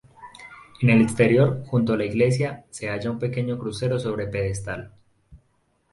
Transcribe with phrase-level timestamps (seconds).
[0.81, 4.95] En el exterior, junto a la iglesia, se haya un pequeño crucero sobre pedestal.